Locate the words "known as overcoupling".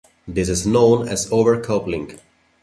0.65-2.19